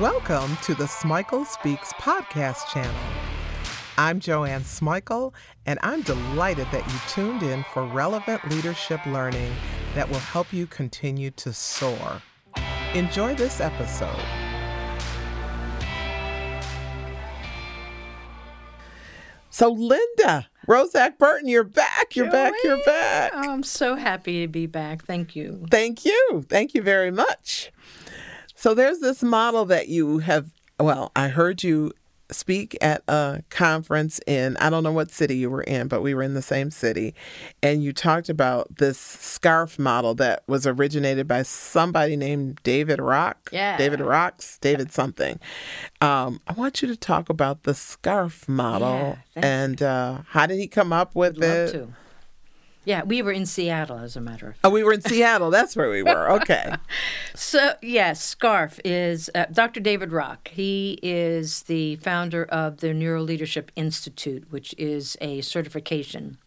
Welcome 0.00 0.56
to 0.58 0.76
the 0.76 0.84
Smikle 0.84 1.44
Speaks 1.44 1.92
podcast 1.94 2.68
channel. 2.68 2.94
I'm 3.96 4.20
Joanne 4.20 4.60
Smikle, 4.60 5.34
and 5.66 5.80
I'm 5.82 6.02
delighted 6.02 6.68
that 6.70 6.86
you 6.86 6.98
tuned 7.08 7.42
in 7.42 7.64
for 7.74 7.84
relevant 7.84 8.48
leadership 8.48 9.04
learning 9.06 9.52
that 9.96 10.08
will 10.08 10.20
help 10.20 10.52
you 10.52 10.68
continue 10.68 11.32
to 11.32 11.52
soar. 11.52 12.22
Enjoy 12.94 13.34
this 13.34 13.60
episode. 13.60 14.22
So, 19.50 19.72
Linda, 19.72 20.46
Roszak 20.68 21.18
Burton, 21.18 21.48
you're 21.48 21.64
back. 21.64 22.14
You're 22.14 22.30
back. 22.30 22.52
You're 22.62 22.84
back. 22.84 23.32
Oh, 23.34 23.50
I'm 23.50 23.64
so 23.64 23.96
happy 23.96 24.42
to 24.42 24.46
be 24.46 24.66
back. 24.66 25.04
Thank 25.04 25.34
you. 25.34 25.66
Thank 25.72 26.04
you. 26.04 26.44
Thank 26.48 26.74
you 26.74 26.82
very 26.82 27.10
much. 27.10 27.72
So, 28.60 28.74
there's 28.74 28.98
this 28.98 29.22
model 29.22 29.64
that 29.66 29.86
you 29.86 30.18
have. 30.18 30.50
Well, 30.80 31.12
I 31.14 31.28
heard 31.28 31.62
you 31.62 31.92
speak 32.30 32.76
at 32.80 33.02
a 33.08 33.42
conference 33.50 34.20
in 34.26 34.56
I 34.56 34.68
don't 34.68 34.82
know 34.82 34.92
what 34.92 35.12
city 35.12 35.36
you 35.36 35.48
were 35.48 35.62
in, 35.62 35.86
but 35.86 36.02
we 36.02 36.12
were 36.12 36.24
in 36.24 36.34
the 36.34 36.42
same 36.42 36.72
city, 36.72 37.14
and 37.62 37.84
you 37.84 37.92
talked 37.92 38.28
about 38.28 38.78
this 38.78 38.98
scarf 38.98 39.78
model 39.78 40.12
that 40.16 40.42
was 40.48 40.66
originated 40.66 41.28
by 41.28 41.42
somebody 41.42 42.16
named 42.16 42.60
David 42.64 43.00
Rock. 43.00 43.48
Yeah. 43.52 43.76
David 43.76 44.00
Rocks, 44.00 44.58
David 44.58 44.90
something. 44.92 45.38
Um, 46.00 46.40
I 46.48 46.52
want 46.54 46.82
you 46.82 46.88
to 46.88 46.96
talk 46.96 47.28
about 47.28 47.62
the 47.62 47.74
scarf 47.74 48.48
model 48.48 49.18
Yeah, 49.36 49.42
and 49.46 49.82
uh, 49.82 50.18
how 50.30 50.46
did 50.46 50.58
he 50.58 50.66
come 50.66 50.92
up 50.92 51.14
with 51.14 51.38
Love 51.38 51.74
it? 51.74 51.88
Yeah, 52.84 53.02
we 53.02 53.20
were 53.22 53.32
in 53.32 53.44
Seattle, 53.44 53.98
as 53.98 54.16
a 54.16 54.20
matter 54.20 54.48
of 54.48 54.54
fact. 54.54 54.64
Oh, 54.64 54.70
we 54.70 54.82
were 54.82 54.92
in 54.94 55.00
Seattle. 55.02 55.50
That's 55.50 55.76
where 55.76 55.90
we 55.90 56.02
were. 56.02 56.30
Okay. 56.38 56.72
So, 57.34 57.74
yes, 57.82 58.34
SCARF 58.34 58.80
is 58.84 59.28
uh, 59.34 59.46
Dr. 59.52 59.80
David 59.80 60.12
Rock. 60.12 60.48
He 60.48 60.98
is 61.02 61.62
the 61.62 61.96
founder 61.96 62.44
of 62.44 62.78
the 62.78 62.94
Neuro 62.94 63.22
Leadership 63.22 63.70
Institute, 63.76 64.46
which 64.50 64.74
is 64.78 65.16
a 65.20 65.40
certification, 65.40 66.38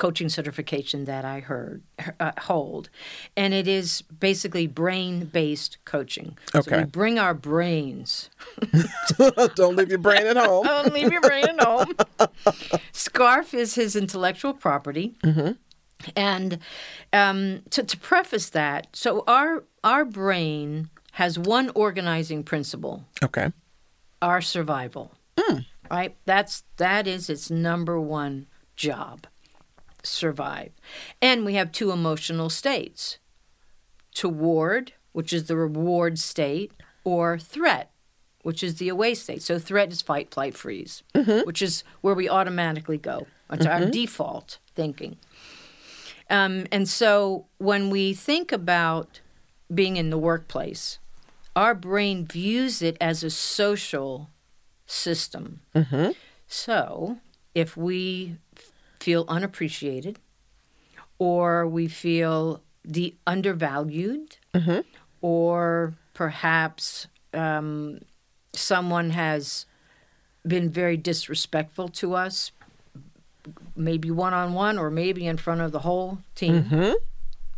coaching 0.00 0.28
certification 0.28 1.04
that 1.04 1.24
I 1.24 1.40
heard 1.40 1.82
uh, 2.18 2.32
hold, 2.40 2.88
and 3.36 3.52
it 3.54 3.68
is 3.68 4.02
basically 4.02 4.66
brain-based 4.66 5.76
coaching. 5.84 6.36
So 6.52 6.58
Okay. 6.60 6.78
we 6.78 6.84
bring 6.84 7.18
our 7.18 7.34
brains 7.34 8.30
Don't 9.54 9.76
leave 9.76 9.90
your 9.90 9.98
brain 9.98 10.26
at 10.26 10.36
home. 10.36 10.64
Don't 10.72 10.92
leave 10.92 11.12
your 11.12 11.20
brain 11.20 11.44
at 11.44 11.60
home. 11.62 11.94
Scarf 12.92 13.54
is 13.54 13.74
his 13.74 13.94
intellectual 13.96 14.54
property. 14.54 15.14
And 16.16 16.58
um, 17.12 17.62
to, 17.70 17.82
to 17.82 17.96
preface 17.98 18.48
that, 18.50 18.88
so 18.94 19.22
our 19.26 19.64
our 19.84 20.04
brain 20.06 20.88
has 21.12 21.38
one 21.38 21.70
organizing 21.74 22.42
principle: 22.42 23.04
Okay. 23.22 23.52
our 24.22 24.40
survival. 24.40 25.12
Right? 25.90 26.16
That's 26.24 26.62
that 26.76 27.06
is 27.06 27.28
its 27.28 27.50
number 27.50 28.00
one 28.00 28.46
job: 28.76 29.26
survive. 30.02 30.72
And 31.20 31.44
we 31.44 31.54
have 31.54 31.72
two 31.72 31.90
emotional 31.90 32.50
states: 32.50 33.18
toward, 34.14 34.92
which 35.12 35.32
is 35.32 35.44
the 35.44 35.56
reward 35.56 36.18
state, 36.18 36.72
or 37.04 37.38
threat, 37.38 37.90
which 38.42 38.62
is 38.62 38.76
the 38.76 38.88
away 38.88 39.14
state. 39.14 39.42
So 39.42 39.58
threat 39.58 39.92
is 39.92 40.02
fight, 40.02 40.32
flight, 40.32 40.56
freeze, 40.56 41.02
mm-hmm. 41.14 41.46
which 41.46 41.62
is 41.62 41.84
where 42.00 42.14
we 42.14 42.28
automatically 42.28 42.98
go. 42.98 43.26
It's 43.52 43.66
our 43.66 43.80
mm-hmm. 43.80 43.90
default 43.90 44.58
thinking. 44.74 45.16
Um, 46.28 46.66
and 46.70 46.88
so 46.88 47.46
when 47.58 47.90
we 47.90 48.14
think 48.14 48.52
about 48.52 49.20
being 49.72 49.96
in 49.96 50.10
the 50.10 50.18
workplace, 50.18 51.00
our 51.56 51.74
brain 51.74 52.24
views 52.26 52.80
it 52.80 52.96
as 53.00 53.24
a 53.24 53.30
social 53.30 54.30
system. 54.86 55.60
Mm-hmm. 55.74 56.12
So 56.46 57.18
if 57.54 57.76
we 57.76 58.36
feel 59.00 59.24
unappreciated 59.28 60.18
or 61.18 61.66
we 61.66 61.88
feel 61.88 62.62
the 62.84 63.14
undervalued 63.26 64.36
mm-hmm. 64.54 64.80
or 65.20 65.94
perhaps 66.14 67.06
um, 67.34 68.00
someone 68.52 69.10
has 69.10 69.66
been 70.46 70.70
very 70.70 70.96
disrespectful 70.96 71.88
to 71.88 72.14
us, 72.14 72.52
maybe 73.76 74.10
one 74.10 74.32
on 74.32 74.52
one 74.54 74.78
or 74.78 74.90
maybe 74.90 75.26
in 75.26 75.36
front 75.36 75.60
of 75.60 75.72
the 75.72 75.80
whole 75.80 76.18
team, 76.34 76.64
mm-hmm. 76.64 76.92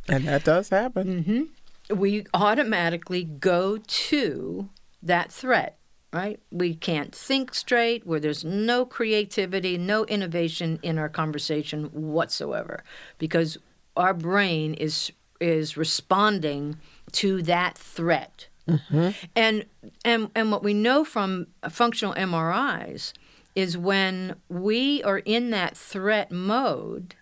And 0.09 0.27
that 0.27 0.45
does 0.45 0.69
happen. 0.69 1.25
Mm-hmm. 1.25 1.97
we 1.97 2.27
automatically 2.35 3.25
go 3.25 3.79
to 3.79 4.69
that 5.03 5.31
threat, 5.31 5.79
right? 6.13 6.39
We 6.51 6.75
can't 6.75 7.15
think 7.15 7.55
straight, 7.55 8.07
where 8.07 8.21
there's 8.21 8.45
no 8.45 8.85
creativity, 8.85 9.79
no 9.79 10.05
innovation 10.05 10.79
in 10.83 10.99
our 10.99 11.09
conversation 11.09 11.85
whatsoever, 11.87 12.85
because 13.19 13.59
our 13.97 14.15
brain 14.15 14.75
is 14.75 15.13
is 15.41 15.77
responding 15.77 16.79
to 17.11 17.43
that 17.43 17.77
threat. 17.77 18.49
Mm-hmm. 18.69 19.11
And 19.35 19.65
and 20.05 20.31
and 20.35 20.53
what 20.53 20.63
we 20.63 20.75
know 20.75 21.05
from 21.05 21.49
functional 21.69 22.15
MRIs 22.15 23.13
is 23.55 23.77
when 23.77 24.37
we 24.49 25.03
are 25.03 25.19
in 25.19 25.51
that 25.51 25.77
threat 25.77 26.31
mode, 26.31 27.15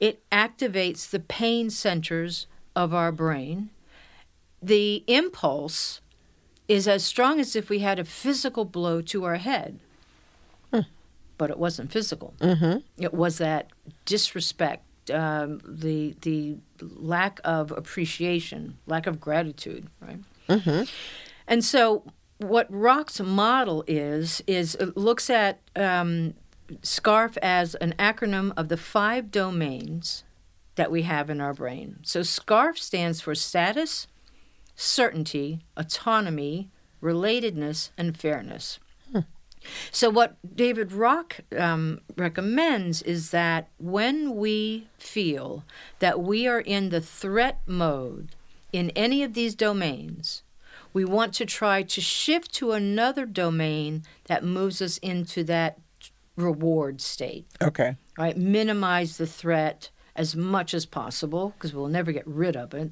it 0.00 0.22
activates 0.30 1.08
the 1.08 1.20
pain 1.20 1.70
centers 1.70 2.46
of 2.74 2.94
our 2.94 3.12
brain. 3.12 3.70
The 4.62 5.04
impulse 5.06 6.00
is 6.68 6.88
as 6.88 7.04
strong 7.04 7.38
as 7.40 7.54
if 7.56 7.68
we 7.70 7.78
had 7.80 7.98
a 7.98 8.04
physical 8.04 8.64
blow 8.64 9.00
to 9.02 9.24
our 9.24 9.36
head. 9.36 9.78
But 11.38 11.50
it 11.50 11.58
wasn't 11.58 11.92
physical. 11.92 12.34
It 12.98 13.12
was 13.12 13.38
that 13.38 13.68
disrespect, 14.06 15.10
um, 15.10 15.60
the 15.66 16.16
the 16.22 16.56
lack 16.80 17.40
of 17.44 17.70
appreciation, 17.72 18.78
lack 18.86 19.06
of 19.06 19.20
gratitude, 19.20 19.86
right? 20.00 20.18
And 21.46 21.62
so, 21.64 22.04
what 22.38 22.66
Rock's 22.70 23.20
model 23.20 23.84
is 23.86 24.42
is 24.46 24.74
it 24.76 24.96
looks 24.96 25.28
at 25.28 25.60
um, 25.76 26.34
SCARF 26.82 27.36
as 27.42 27.74
an 27.76 27.94
acronym 27.98 28.52
of 28.56 28.68
the 28.68 28.76
five 28.78 29.30
domains 29.30 30.24
that 30.76 30.90
we 30.90 31.02
have 31.02 31.28
in 31.30 31.40
our 31.40 31.52
brain. 31.54 31.98
So, 32.02 32.20
SCARF 32.20 32.78
stands 32.78 33.20
for 33.20 33.34
status, 33.34 34.06
certainty, 34.76 35.60
autonomy, 35.76 36.68
relatedness, 37.02 37.90
and 37.98 38.16
fairness. 38.16 38.78
So, 39.90 40.10
what 40.10 40.36
David 40.54 40.92
Rock 40.92 41.40
um, 41.58 42.00
recommends 42.16 43.02
is 43.02 43.30
that 43.30 43.68
when 43.78 44.36
we 44.36 44.86
feel 44.96 45.64
that 45.98 46.20
we 46.20 46.46
are 46.46 46.60
in 46.60 46.90
the 46.90 47.00
threat 47.00 47.62
mode 47.66 48.36
in 48.72 48.90
any 48.90 49.24
of 49.24 49.34
these 49.34 49.56
domains, 49.56 50.44
we 50.92 51.04
want 51.04 51.34
to 51.34 51.44
try 51.46 51.82
to 51.82 52.00
shift 52.00 52.52
to 52.54 52.72
another 52.72 53.26
domain 53.26 54.04
that 54.26 54.44
moves 54.44 54.80
us 54.80 54.98
into 54.98 55.42
that 55.44 55.78
reward 56.36 57.00
state, 57.00 57.46
Okay. 57.60 57.96
right? 58.16 58.36
Minimize 58.36 59.16
the 59.16 59.26
threat 59.26 59.90
as 60.16 60.34
much 60.34 60.74
as 60.74 60.86
possible 60.86 61.54
because 61.56 61.72
we'll 61.74 61.88
never 61.88 62.12
get 62.12 62.26
rid 62.26 62.56
of 62.56 62.74
it, 62.74 62.90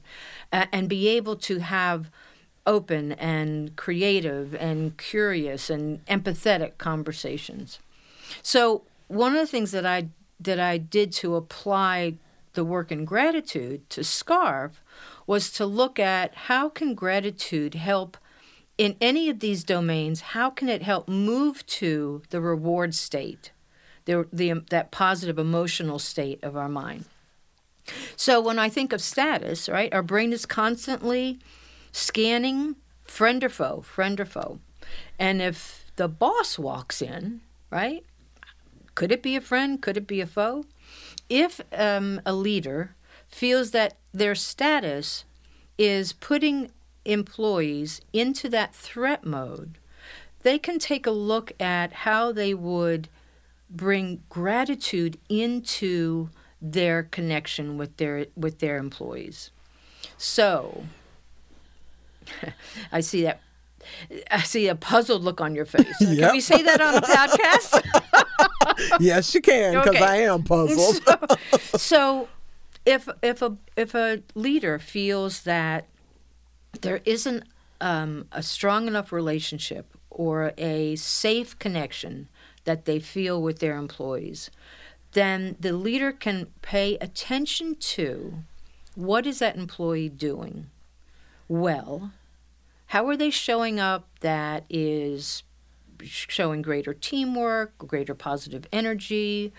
uh, 0.53 0.67
and 0.73 0.89
be 0.89 1.09
able 1.09 1.37
to 1.37 1.59
have 1.59 2.11
open 2.67 3.13
and 3.13 3.77
creative 3.77 4.55
and 4.55 4.97
curious 4.97 5.69
and 5.69 6.05
empathetic 6.07 6.79
conversations. 6.79 7.79
So 8.43 8.83
one 9.09 9.33
of 9.33 9.39
the 9.39 9.47
things 9.47 9.71
that 9.73 9.85
I 9.87 10.09
that 10.41 10.59
I 10.59 10.79
did 10.79 11.13
to 11.13 11.37
apply 11.37 12.15
the 12.55 12.65
work 12.65 12.91
in 12.91 13.05
gratitude 13.05 13.89
to 13.91 14.03
Scarf 14.03 14.83
was 15.27 15.51
to 15.53 15.67
look 15.67 15.99
at 15.99 16.35
how 16.35 16.69
can 16.69 16.95
gratitude 16.95 17.75
help 17.75 18.17
in 18.77 18.97
any 19.01 19.29
of 19.29 19.41
these 19.41 19.63
domains, 19.63 20.21
how 20.21 20.51
can 20.51 20.69
it 20.69 20.83
help 20.83 21.09
move 21.09 21.65
to 21.67 22.23
the 22.31 22.41
reward 22.41 22.95
state, 22.95 23.53
the, 24.05 24.27
the, 24.33 24.53
that 24.71 24.91
positive 24.91 25.39
emotional 25.39 25.99
state 25.99 26.43
of 26.43 26.57
our 26.57 26.69
mind? 26.69 27.05
So 28.17 28.41
when 28.41 28.59
I 28.59 28.69
think 28.69 28.93
of 28.93 29.01
status, 29.01 29.69
right, 29.69 29.93
our 29.93 30.03
brain 30.03 30.33
is 30.33 30.47
constantly 30.47 31.39
scanning 31.93 32.77
friend 33.03 33.43
or 33.45 33.49
foe, 33.49 33.83
friend 33.83 34.19
or 34.21 34.25
foe. 34.25 34.59
And 35.19 35.41
if 35.43 35.85
the 35.97 36.09
boss 36.09 36.59
walks 36.59 37.03
in, 37.03 37.41
right, 37.71 38.05
could 38.95 39.13
it 39.13 39.23
be 39.23 39.37
a 39.37 39.41
friend? 39.41 39.81
Could 39.81 39.97
it 39.97 40.07
be 40.07 40.21
a 40.21 40.27
foe? 40.27 40.65
If 41.29 41.61
um, 41.73 42.21
a 42.25 42.33
leader 42.33 42.95
feels 43.29 43.73
that 43.73 43.97
their 44.13 44.35
status 44.35 45.25
is 45.79 46.13
putting 46.13 46.71
employees 47.05 48.01
into 48.13 48.49
that 48.51 48.75
threat 48.75 49.25
mode, 49.25 49.79
they 50.43 50.59
can 50.59 50.79
take 50.79 51.07
a 51.07 51.11
look 51.11 51.53
at 51.59 51.93
how 51.93 52.31
they 52.31 52.55
would 52.55 53.09
bring 53.71 54.23
gratitude 54.29 55.19
into 55.29 56.29
their 56.73 57.03
connection 57.03 57.77
with 57.77 57.97
their 57.99 58.27
with 58.37 58.59
their 58.61 58.79
employees. 58.79 59.51
So 60.17 60.85
I 62.93 63.01
see 63.01 63.23
that 63.23 63.41
I 64.31 64.41
see 64.43 64.69
a 64.69 64.75
puzzled 64.75 65.23
look 65.23 65.41
on 65.43 65.55
your 65.55 65.67
face. 65.67 65.97
Can 65.99 66.15
Yep. 66.15 66.33
we 66.33 66.41
say 66.41 66.63
that 66.63 66.81
on 66.81 66.95
a 66.97 67.01
podcast? 67.03 67.83
yes, 69.01 69.35
you 69.35 69.43
can 69.43 69.75
because 69.75 69.97
Okay. 69.97 70.05
I 70.05 70.17
am 70.23 70.43
puzzled. 70.43 71.03
so, 71.05 71.77
so 71.77 72.29
if 72.87 73.09
if 73.23 73.43
a 73.43 73.57
if 73.77 73.95
a 73.95 74.23
leader 74.35 74.79
feels 74.79 75.43
that 75.43 75.87
there 76.81 77.01
isn't 77.05 77.45
um, 77.83 78.27
a 78.33 78.43
strong 78.43 78.87
enough 78.87 79.13
relationship 79.13 79.93
or 80.11 80.53
a 80.57 80.97
safe 80.97 81.59
connection 81.59 82.29
that 82.65 82.87
they 82.87 82.99
feel 82.99 83.43
with 83.43 83.59
their 83.59 83.77
employees, 83.77 84.51
then 85.15 85.57
the 85.59 85.73
leader 85.73 86.13
can 86.13 86.47
pay 86.63 86.97
attention 87.01 87.75
to 87.77 88.35
what 88.95 89.27
is 89.27 89.41
that 89.41 89.57
employee 89.57 90.09
doing? 90.09 90.67
Well 91.49 92.13
how 92.95 93.09
are 93.09 93.17
they 93.17 93.31
showing 93.31 93.81
up 93.81 94.07
that 94.21 94.65
is 94.71 95.43
showing 96.01 96.63
greater 96.63 96.95
teamwork 96.95 97.77
greater 97.79 98.15
positive 98.15 98.67
energy? 98.73 99.53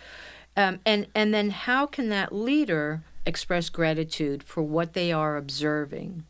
Um, 0.55 0.79
and 0.85 1.07
and 1.13 1.33
then 1.33 1.49
how 1.49 1.85
can 1.85 2.07
that 2.09 2.33
leader 2.33 3.03
express 3.25 3.69
gratitude 3.69 4.43
for 4.43 4.63
what 4.63 4.93
they 4.93 5.11
are 5.11 5.35
observing 5.35 6.23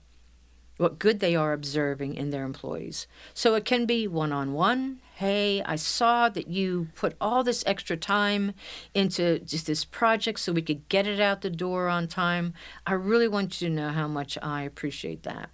what 0.78 1.00
good 1.00 1.20
they 1.20 1.36
are 1.36 1.54
observing 1.54 2.16
in 2.16 2.30
their 2.30 2.44
employees 2.44 3.08
so 3.34 3.56
it 3.56 3.66
can 3.66 3.86
be 3.86 4.08
one-on-one 4.08 5.00
hey 5.16 5.62
i 5.66 5.76
saw 5.76 6.28
that 6.30 6.48
you 6.48 6.88
put 6.96 7.16
all 7.20 7.44
this 7.44 7.64
extra 7.66 7.96
time 7.96 8.54
into 8.94 9.40
just 9.40 9.68
this 9.68 9.86
project 9.86 10.40
so 10.40 10.52
we 10.52 10.62
could 10.62 10.88
get 10.90 11.08
it 11.08 11.20
out 11.20 11.42
the 11.42 11.50
door 11.50 11.88
on 11.88 12.08
time 12.08 12.54
i 12.86 12.94
really 12.94 13.28
want 13.28 13.62
you 13.62 13.70
to 13.70 13.74
know 13.74 13.90
how 13.90 14.08
much 14.08 14.38
i 14.42 14.64
appreciate 14.64 15.24
that 15.24 15.50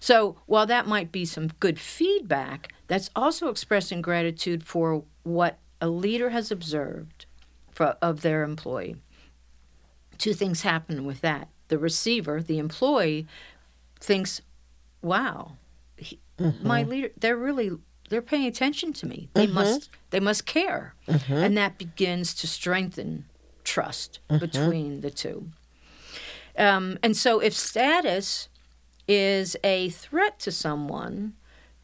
so 0.00 0.36
while 0.46 0.66
that 0.66 0.86
might 0.86 1.12
be 1.12 1.24
some 1.24 1.48
good 1.60 1.78
feedback, 1.78 2.72
that's 2.86 3.10
also 3.16 3.48
expressing 3.48 4.00
gratitude 4.00 4.64
for 4.64 5.04
what 5.22 5.58
a 5.80 5.88
leader 5.88 6.30
has 6.30 6.50
observed 6.50 7.26
for, 7.70 7.96
of 8.00 8.22
their 8.22 8.42
employee. 8.42 8.96
Two 10.16 10.34
things 10.34 10.62
happen 10.62 11.04
with 11.04 11.20
that. 11.20 11.48
The 11.68 11.78
receiver, 11.78 12.42
the 12.42 12.58
employee, 12.58 13.26
thinks, 14.00 14.40
"Wow, 15.02 15.52
he, 15.96 16.18
my 16.38 16.82
mm-hmm. 16.82 16.90
leader, 16.90 17.10
they're 17.18 17.36
really 17.36 17.72
they're 18.08 18.22
paying 18.22 18.46
attention 18.46 18.92
to 18.94 19.06
me. 19.06 19.28
They 19.34 19.46
mm-hmm. 19.46 19.54
must 19.54 19.90
they 20.10 20.20
must 20.20 20.46
care." 20.46 20.94
Mm-hmm. 21.06 21.32
And 21.32 21.56
that 21.56 21.78
begins 21.78 22.34
to 22.34 22.46
strengthen 22.46 23.26
trust 23.64 24.20
between 24.28 25.02
the 25.02 25.10
two. 25.10 25.50
Um, 26.56 26.98
and 27.02 27.16
so 27.16 27.38
if 27.38 27.54
status 27.54 28.48
is 29.06 29.56
a 29.62 29.90
threat 29.90 30.38
to 30.40 30.50
someone, 30.50 31.34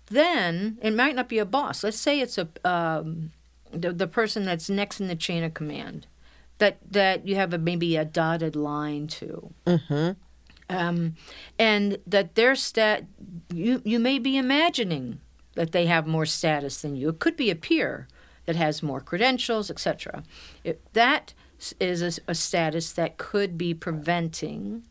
then 0.07 0.79
it 0.83 0.93
might 0.93 1.15
not 1.15 1.29
be 1.29 1.39
a 1.39 1.45
boss. 1.45 1.85
Let's 1.85 1.99
say 1.99 2.21
it's 2.21 2.39
a 2.39 2.49
um, 2.65 3.33
the, 3.73 3.93
the 3.93 4.07
person 4.07 4.45
that's 4.45 4.69
next 4.71 5.01
in 5.01 5.09
the 5.09 5.17
chain 5.17 5.45
of 5.45 5.55
command 5.55 6.07
that 6.59 6.79
that 6.91 7.27
you 7.27 7.37
have 7.37 7.53
a, 7.53 7.59
maybe 7.59 7.97
a 7.97 8.05
dotted 8.05 8.57
line 8.57 9.07
to. 9.09 9.53
Um, 10.71 11.17
and 11.59 11.99
that 12.07 12.37
their 12.37 12.55
stat 12.55 13.05
you 13.53 13.83
you 13.85 13.99
may 13.99 14.19
be 14.19 14.37
imagining 14.37 15.21
that 15.55 15.73
they 15.73 15.87
have 15.87 16.07
more 16.07 16.27
status 16.27 16.81
than 16.83 16.97
you. 16.97 17.11
It 17.11 17.19
could 17.19 17.37
be 17.37 17.51
a 17.51 17.57
peer 17.57 18.09
that 18.47 18.57
has 18.57 18.83
more 18.83 19.01
credentials, 19.01 19.71
etc. 19.71 20.25
That 20.93 21.35
is 21.81 22.03
a, 22.03 22.31
a 22.31 22.35
status 22.35 22.93
that 22.93 23.17
could 23.17 23.57
be 23.57 23.75
preventing 23.75 24.85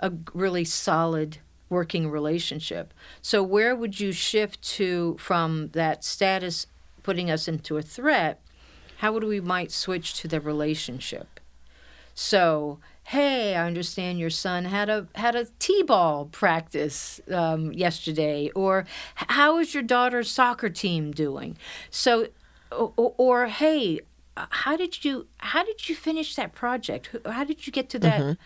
a 0.00 0.12
really 0.34 0.64
solid 0.64 1.38
working 1.68 2.10
relationship. 2.10 2.92
So 3.22 3.42
where 3.42 3.76
would 3.76 4.00
you 4.00 4.12
shift 4.12 4.60
to 4.62 5.16
from 5.18 5.68
that 5.68 6.04
status 6.04 6.66
putting 7.02 7.30
us 7.30 7.46
into 7.46 7.76
a 7.76 7.82
threat? 7.82 8.40
How 8.98 9.12
would 9.12 9.24
we 9.24 9.40
might 9.40 9.72
switch 9.72 10.14
to 10.20 10.28
the 10.28 10.40
relationship? 10.40 11.40
So, 12.14 12.80
hey, 13.10 13.56
I 13.56 13.66
understand 13.66 14.20
your 14.20 14.30
son 14.30 14.66
had 14.66 14.88
a 14.88 15.08
had 15.16 15.34
a 15.34 15.46
t-ball 15.58 16.26
practice 16.26 17.20
um, 17.32 17.72
yesterday, 17.72 18.52
or 18.54 18.86
how 19.16 19.58
is 19.58 19.74
your 19.74 19.82
daughter's 19.82 20.30
soccer 20.30 20.68
team 20.68 21.10
doing? 21.10 21.56
So, 21.90 22.28
or, 22.70 23.14
or 23.18 23.46
hey, 23.48 23.98
uh, 24.36 24.46
how 24.50 24.76
did 24.76 25.04
you 25.04 25.26
how 25.38 25.64
did 25.64 25.88
you 25.88 25.96
finish 25.96 26.36
that 26.36 26.52
project? 26.52 27.10
How 27.26 27.42
did 27.42 27.66
you 27.66 27.72
get 27.72 27.88
to 27.90 27.98
that 27.98 28.38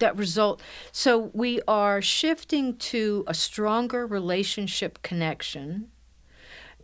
that 0.00 0.16
result? 0.18 0.60
So 0.92 1.30
we 1.32 1.62
are 1.66 2.02
shifting 2.02 2.76
to 2.76 3.24
a 3.26 3.32
stronger 3.32 4.06
relationship 4.06 5.00
connection. 5.00 5.88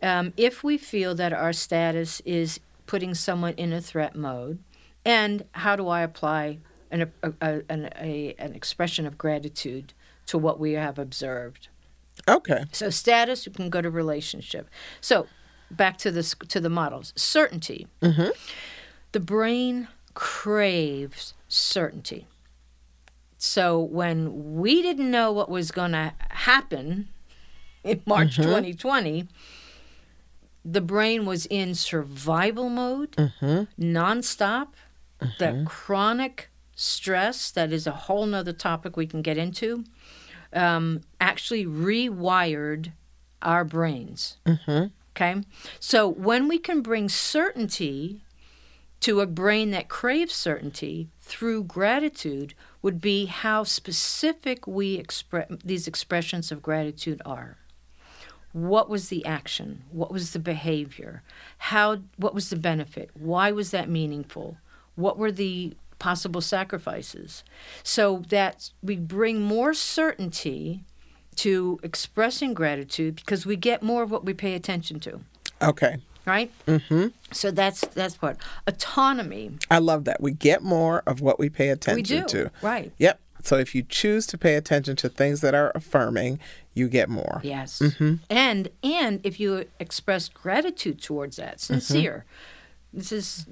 Um, 0.01 0.33
if 0.37 0.63
we 0.63 0.75
feel 0.79 1.13
that 1.13 1.33
our 1.33 1.53
status 1.53 2.19
is 2.21 2.59
putting 2.87 3.13
someone 3.13 3.53
in 3.53 3.73
a 3.73 3.81
threat 3.81 4.15
mode, 4.15 4.57
and 5.05 5.45
how 5.51 5.75
do 5.75 5.87
I 5.87 6.01
apply 6.01 6.57
an, 6.91 7.11
a, 7.23 7.33
a, 7.41 7.61
an, 7.69 7.89
a, 7.99 8.35
an 8.37 8.53
expression 8.53 9.05
of 9.05 9.17
gratitude 9.17 9.93
to 10.27 10.37
what 10.37 10.59
we 10.59 10.73
have 10.73 10.99
observed? 10.99 11.69
okay. 12.27 12.65
So 12.71 12.89
status, 12.89 13.45
you 13.45 13.51
can 13.51 13.69
go 13.69 13.81
to 13.81 13.89
relationship. 13.89 14.69
So 15.01 15.27
back 15.71 15.97
to 15.99 16.11
this 16.11 16.35
to 16.47 16.59
the 16.59 16.69
models. 16.69 17.13
Certainty. 17.15 17.87
Mm-hmm. 18.01 18.29
The 19.11 19.19
brain 19.19 19.87
craves 20.13 21.33
certainty. 21.47 22.27
So 23.37 23.79
when 23.79 24.55
we 24.55 24.81
didn't 24.81 25.11
know 25.11 25.31
what 25.31 25.49
was 25.49 25.71
going 25.71 25.91
to 25.91 26.13
happen 26.29 27.09
in 27.83 28.01
March 28.05 28.33
mm-hmm. 28.33 28.43
2020, 28.43 29.27
the 30.65 30.81
brain 30.81 31.25
was 31.25 31.45
in 31.45 31.75
survival 31.75 32.69
mode, 32.69 33.11
mm-hmm. 33.11 33.63
nonstop. 33.81 34.69
That 35.39 35.65
chronic 35.65 36.51
stress, 36.77 37.51
that 37.51 37.73
is 37.73 37.85
a 37.85 37.91
whole 37.91 38.25
nother 38.25 38.53
topic 38.53 38.95
we 38.95 39.07
can 39.07 39.21
get 39.21 39.37
into, 39.37 39.83
um, 40.53 41.01
actually 41.19 41.65
rewired 41.65 42.93
our 43.41 43.65
brains. 43.65 44.37
Okay? 45.11 45.41
So 45.79 46.07
when 46.07 46.47
we 46.47 46.59
can 46.59 46.81
bring 46.81 47.09
certainty 47.09 48.21
to 48.99 49.19
a 49.19 49.27
brain 49.27 49.71
that 49.71 49.89
craves 49.89 50.33
certainty 50.33 51.09
through 51.19 51.63
gratitude 51.63 52.53
would 52.81 53.01
be 53.01 53.25
how 53.25 53.63
specific 53.63 54.65
we 54.65 54.95
express 54.95 55.47
these 55.63 55.87
expressions 55.87 56.51
of 56.51 56.61
gratitude 56.61 57.21
are. 57.25 57.57
What 58.53 58.89
was 58.89 59.09
the 59.09 59.23
action? 59.25 59.83
What 59.91 60.11
was 60.11 60.31
the 60.31 60.39
behavior? 60.39 61.21
How 61.57 61.99
what 62.15 62.33
was 62.33 62.49
the 62.49 62.55
benefit? 62.55 63.11
Why 63.13 63.51
was 63.51 63.71
that 63.71 63.89
meaningful? 63.89 64.57
What 64.95 65.17
were 65.17 65.31
the 65.31 65.75
possible 65.99 66.41
sacrifices? 66.41 67.43
So 67.83 68.23
that 68.29 68.69
we 68.83 68.95
bring 68.95 69.41
more 69.41 69.73
certainty 69.73 70.83
to 71.37 71.79
expressing 71.83 72.53
gratitude 72.53 73.17
because 73.17 73.45
we 73.45 73.55
get 73.55 73.83
more 73.83 74.03
of 74.03 74.09
what 74.11 74.25
we 74.25 74.33
pay 74.33 74.53
attention 74.55 74.99
to, 75.01 75.19
Okay. 75.61 75.97
right? 76.25 76.51
Mm-hmm. 76.65 77.07
So 77.31 77.51
that's 77.51 77.81
that's 77.81 78.15
part. 78.17 78.37
Autonomy. 78.65 79.51
I 79.69 79.77
love 79.79 80.05
that. 80.05 80.19
We 80.21 80.31
get 80.31 80.63
more 80.63 81.03
of 81.05 81.21
what 81.21 81.37
we 81.39 81.49
pay 81.49 81.69
attention 81.69 81.95
we 81.95 82.01
do, 82.21 82.25
to. 82.27 82.51
right. 82.61 82.91
Yep. 82.97 83.19
So 83.43 83.55
if 83.57 83.75
you 83.75 83.83
choose 83.83 84.25
to 84.27 84.37
pay 84.37 84.55
attention 84.55 84.95
to 84.97 85.09
things 85.09 85.41
that 85.41 85.53
are 85.53 85.71
affirming, 85.75 86.39
you 86.73 86.89
get 86.89 87.07
more. 87.07 87.39
Yes. 87.43 87.79
Mm-hmm. 87.79 88.15
And 88.31 88.69
and 88.83 89.19
if 89.23 89.39
you 89.39 89.65
express 89.79 90.27
gratitude 90.29 91.01
towards 91.01 91.37
that, 91.37 91.59
sincere. 91.61 92.25
This 92.91 93.11
is 93.11 93.45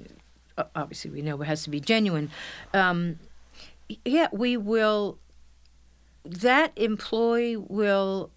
obviously 0.74 1.10
we 1.10 1.22
know 1.22 1.40
it 1.40 1.46
has 1.46 1.62
to 1.64 1.70
be 1.70 1.80
genuine. 1.80 2.30
Um, 2.72 3.18
yeah, 4.04 4.28
we 4.32 4.56
will. 4.56 5.18
That 6.24 6.72
employee 6.76 7.56
will 7.56 8.30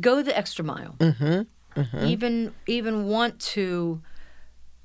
go 0.00 0.22
the 0.22 0.36
extra 0.36 0.64
mile. 0.64 0.96
Even 2.02 2.54
even 2.66 3.08
want 3.08 3.40
to 3.40 4.00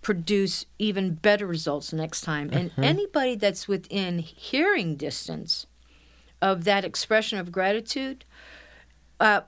produce 0.02 0.66
even 0.80 1.14
better 1.16 1.46
results 1.46 1.94
next 1.94 2.22
time. 2.22 2.50
And 2.52 2.72
anybody 2.78 3.36
that's 3.36 3.68
within 3.68 4.20
hearing 4.20 4.96
distance 4.96 5.66
of 6.42 6.64
that 6.64 6.86
expression 6.86 7.38
of 7.38 7.52
gratitude. 7.52 8.26
Uh, 9.20 9.42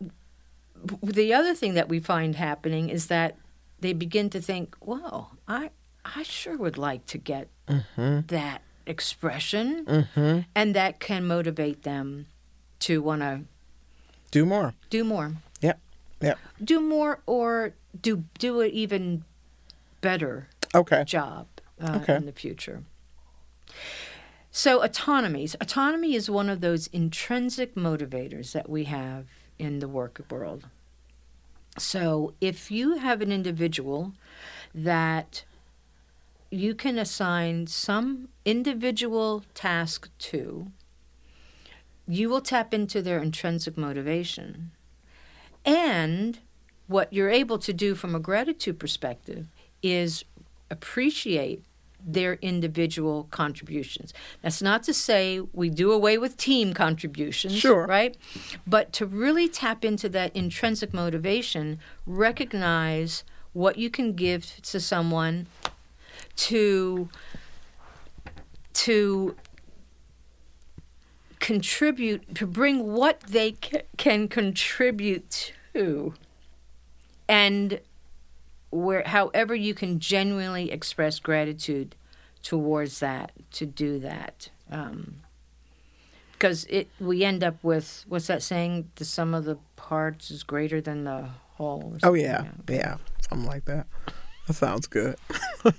the 1.01 1.33
other 1.33 1.53
thing 1.53 1.73
that 1.75 1.87
we 1.87 1.99
find 1.99 2.35
happening 2.35 2.89
is 2.89 3.07
that 3.07 3.37
they 3.81 3.93
begin 3.93 4.29
to 4.29 4.41
think, 4.41 4.75
"Well, 4.79 5.37
I 5.47 5.71
I 6.05 6.23
sure 6.23 6.57
would 6.57 6.77
like 6.77 7.05
to 7.07 7.17
get 7.17 7.49
that 7.67 8.61
expression," 8.85 9.85
and 10.55 10.75
that 10.75 10.99
can 10.99 11.25
motivate 11.25 11.83
them 11.83 12.27
to 12.79 13.01
want 13.01 13.21
to 13.21 13.41
Do 14.31 14.45
more. 14.45 14.73
do 14.89 15.03
more, 15.03 15.33
Yep. 15.61 15.79
Yep. 16.21 16.39
do 16.63 16.79
more, 16.79 17.21
or 17.25 17.73
do 18.01 18.23
do 18.39 18.61
an 18.61 18.71
even 18.71 19.23
better 20.01 20.47
Okay. 20.73 21.03
job 21.03 21.47
uh, 21.79 21.99
Okay. 22.01 22.15
in 22.15 22.25
the 22.25 22.31
future. 22.31 22.83
So 24.51 24.83
autonomies. 24.83 25.55
Autonomy 25.61 26.13
is 26.15 26.29
one 26.29 26.49
of 26.49 26.59
those 26.61 26.87
intrinsic 26.87 27.75
motivators 27.75 28.51
that 28.51 28.69
we 28.69 28.83
have 28.85 29.27
in 29.57 29.79
the 29.79 29.87
work 29.87 30.19
world. 30.29 30.67
So 31.77 32.33
if 32.41 32.69
you 32.69 32.97
have 32.97 33.21
an 33.21 33.31
individual 33.31 34.13
that 34.73 35.43
you 36.49 36.75
can 36.75 36.97
assign 36.97 37.67
some 37.67 38.27
individual 38.43 39.43
task 39.53 40.09
to, 40.19 40.67
you 42.07 42.29
will 42.29 42.41
tap 42.41 42.73
into 42.73 43.01
their 43.01 43.19
intrinsic 43.19 43.77
motivation. 43.77 44.71
And 45.63 46.39
what 46.87 47.13
you're 47.13 47.29
able 47.29 47.57
to 47.59 47.71
do 47.71 47.95
from 47.95 48.15
a 48.15 48.19
gratitude 48.19 48.79
perspective 48.79 49.47
is 49.81 50.25
appreciate 50.69 51.63
their 52.05 52.33
individual 52.35 53.27
contributions. 53.31 54.13
That's 54.41 54.61
not 54.61 54.83
to 54.83 54.93
say 54.93 55.39
we 55.53 55.69
do 55.69 55.91
away 55.91 56.17
with 56.17 56.37
team 56.37 56.73
contributions, 56.73 57.55
Sure. 57.57 57.85
right? 57.85 58.17
But 58.65 58.91
to 58.93 59.05
really 59.05 59.47
tap 59.47 59.85
into 59.85 60.09
that 60.09 60.35
intrinsic 60.35 60.93
motivation, 60.93 61.79
recognize 62.05 63.23
what 63.53 63.77
you 63.77 63.89
can 63.89 64.13
give 64.13 64.55
to 64.63 64.79
someone 64.79 65.47
to 66.37 67.09
to 68.73 69.35
contribute 71.39 72.35
to 72.35 72.45
bring 72.45 72.93
what 72.93 73.19
they 73.21 73.53
ca- 73.53 73.81
can 73.97 74.27
contribute 74.27 75.53
to 75.73 76.13
and 77.27 77.79
where 78.71 79.03
however 79.05 79.53
you 79.53 79.73
can 79.73 79.99
genuinely 79.99 80.71
express 80.71 81.19
gratitude 81.19 81.95
towards 82.41 82.99
that 82.99 83.31
to 83.51 83.65
do 83.65 83.99
that 83.99 84.49
um, 84.71 85.15
because 86.33 86.65
it 86.65 86.89
we 86.99 87.23
end 87.23 87.43
up 87.43 87.63
with 87.63 88.05
what's 88.07 88.27
that 88.27 88.41
saying 88.41 88.89
the 88.95 89.05
sum 89.05 89.33
of 89.33 89.45
the 89.45 89.57
parts 89.75 90.31
is 90.31 90.43
greater 90.43 90.81
than 90.81 91.03
the 91.03 91.29
whole 91.55 91.95
Oh 92.01 92.13
yeah, 92.13 92.41
like 92.41 92.51
yeah, 92.69 92.97
something 93.29 93.47
like 93.47 93.65
that. 93.65 93.85
That 94.47 94.53
sounds 94.53 94.87
good. 94.87 95.17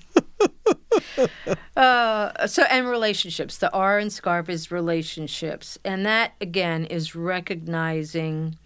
Uh, 1.77 2.47
so 2.47 2.65
and 2.65 2.89
relationships. 2.89 3.57
The 3.57 3.73
R 3.73 3.99
in 3.99 4.09
SCARF 4.09 4.49
is 4.49 4.71
relationships, 4.71 5.79
and 5.85 6.05
that 6.05 6.35
again 6.41 6.85
is 6.85 7.15
recognizing 7.15 8.59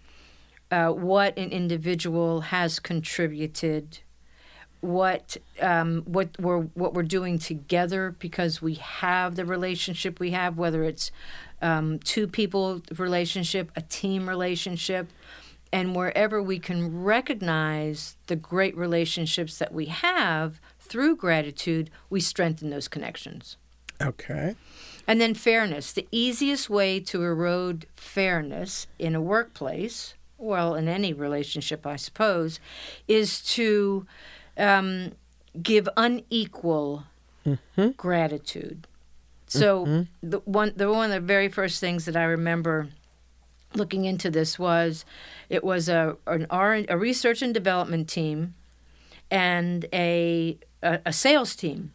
uh, 0.69 0.89
what 0.89 1.37
an 1.37 1.49
individual 1.51 2.41
has 2.41 2.79
contributed, 2.79 3.99
what 4.81 5.37
um, 5.61 6.03
what 6.05 6.29
we're 6.39 6.61
what 6.61 6.93
we're 6.93 7.03
doing 7.03 7.39
together 7.39 8.15
because 8.19 8.61
we 8.61 8.75
have 8.75 9.35
the 9.35 9.45
relationship 9.45 10.19
we 10.19 10.31
have, 10.31 10.57
whether 10.57 10.83
it's 10.83 11.11
um, 11.61 11.99
two 11.99 12.27
people 12.27 12.81
relationship, 12.97 13.71
a 13.75 13.81
team 13.81 14.27
relationship. 14.27 15.09
And 15.73 15.95
wherever 15.95 16.41
we 16.41 16.59
can 16.59 17.03
recognize 17.03 18.15
the 18.27 18.37
great 18.37 18.77
relationships 18.77 19.57
that 19.57 19.73
we 19.73 19.87
have 19.87 20.61
through 20.79 21.17
gratitude, 21.17 21.89
we 22.09 22.21
strengthen 22.21 22.69
those 22.69 22.87
connections. 22.87 23.57
Okay. 24.01 24.55
And 25.07 25.19
then 25.19 25.33
fairness. 25.33 25.91
The 25.91 26.07
easiest 26.11 26.69
way 26.69 26.99
to 27.01 27.23
erode 27.23 27.85
fairness 27.95 28.87
in 28.97 29.15
a 29.15 29.21
workplace, 29.21 30.13
well, 30.37 30.75
in 30.75 30.87
any 30.87 31.13
relationship, 31.13 31.85
I 31.85 31.95
suppose, 31.95 32.59
is 33.07 33.41
to 33.53 34.05
um, 34.57 35.11
give 35.61 35.87
unequal 35.97 37.03
gratitude. 37.95 38.87
So 39.47 40.05
the 40.21 40.39
one, 40.39 40.73
the 40.75 40.91
one 40.91 41.05
of 41.05 41.11
the 41.21 41.25
very 41.25 41.47
first 41.47 41.79
things 41.79 42.03
that 42.05 42.15
I 42.17 42.23
remember 42.23 42.89
looking 43.73 44.05
into 44.05 44.29
this 44.29 44.59
was 44.59 45.05
it 45.49 45.63
was 45.63 45.87
a 45.87 46.17
an 46.27 46.47
R, 46.49 46.83
a 46.89 46.97
research 46.97 47.41
and 47.41 47.53
development 47.53 48.09
team 48.09 48.55
and 49.31 49.85
a 49.93 50.57
a, 50.83 50.99
a 51.05 51.13
sales 51.13 51.55
team, 51.55 51.93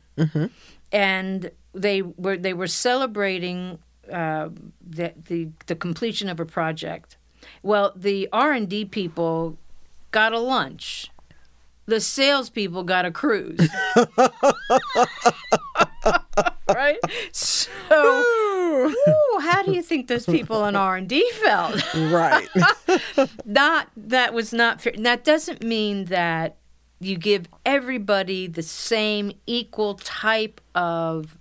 and 0.91 1.51
they 1.75 2.01
were 2.03 2.37
they 2.39 2.55
were 2.55 2.67
celebrating 2.67 3.79
uh, 4.11 4.49
the, 4.81 5.13
the 5.29 5.49
the 5.67 5.75
completion 5.77 6.29
of 6.31 6.41
a 6.41 6.47
project. 6.47 7.17
Well, 7.63 7.93
the 7.95 8.29
R 8.33 8.53
and 8.53 8.69
D 8.69 8.85
people 8.87 9.59
got 10.11 10.33
a 10.33 10.39
lunch. 10.41 11.11
The 11.93 12.01
salespeople 12.01 12.85
got 12.85 13.05
a 13.05 13.11
cruise. 13.11 13.61
right. 16.75 16.99
So, 17.33 17.93
ooh, 17.93 19.39
how 19.43 19.63
do 19.63 19.73
you 19.73 19.83
think 19.83 20.09
those 20.09 20.25
people 20.25 20.65
in 20.65 20.75
R 20.75 20.97
and 20.97 21.07
D 21.07 21.31
felt? 21.33 21.95
Right. 21.95 22.49
not 23.45 23.91
that 23.95 24.33
was 24.33 24.55
not 24.55 24.81
fair. 24.81 24.95
That 24.97 25.23
doesn't 25.23 25.63
mean 25.63 26.07
that 26.07 26.57
you 26.99 27.19
give 27.19 27.47
everybody 27.67 28.47
the 28.47 28.63
same 28.63 29.33
equal 29.47 29.97
type 29.97 30.63
of 30.75 31.37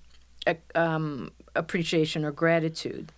uh, 0.46 0.56
um, 0.76 1.32
appreciation 1.56 2.26
or 2.26 2.34
gratitude. 2.34 3.14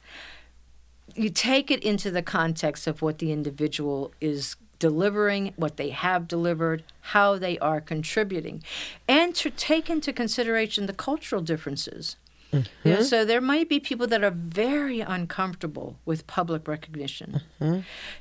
You 1.16 1.32
take 1.32 1.72
it 1.72 1.84
into 1.84 2.12
the 2.12 2.22
context 2.22 2.86
of 2.86 3.02
what 3.02 3.18
the 3.18 3.32
individual 3.32 4.14
is 4.22 4.56
delivering, 4.84 5.54
what 5.56 5.78
they 5.78 5.92
have 5.92 6.28
delivered, 6.28 6.84
how 7.14 7.38
they 7.38 7.58
are 7.60 7.80
contributing, 7.80 8.62
and 9.08 9.34
to 9.34 9.50
take 9.50 9.90
into 9.90 10.12
consideration 10.12 10.88
the 10.88 10.94
cultural 10.94 11.42
differences. 11.42 12.18
Mm-hmm. 12.52 12.90
You 12.90 12.96
know, 12.96 13.02
so 13.02 13.24
there 13.24 13.40
might 13.40 13.70
be 13.70 13.80
people 13.80 14.08
that 14.08 14.26
are 14.26 14.30
very 14.30 15.00
uncomfortable 15.00 15.96
with 16.04 16.28
public 16.28 16.68
recognition, 16.68 17.40
mm-hmm. 17.62 17.80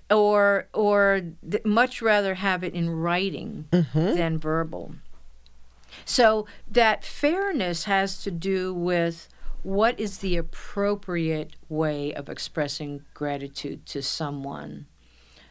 or 0.08 0.68
or 0.72 1.22
th- 1.50 1.64
much 1.64 2.00
rather 2.00 2.34
have 2.34 2.62
it 2.62 2.74
in 2.74 2.90
writing 2.90 3.66
mm-hmm. 3.72 4.14
than 4.14 4.38
verbal. 4.38 4.94
So 6.04 6.46
that 6.70 7.04
fairness 7.04 7.84
has 7.84 8.22
to 8.22 8.30
do 8.30 8.72
with 8.72 9.28
what 9.64 9.98
is 9.98 10.18
the 10.18 10.36
appropriate 10.36 11.56
way 11.68 12.14
of 12.14 12.28
expressing 12.28 13.02
gratitude 13.14 13.84
to 13.86 14.00
someone 14.00 14.86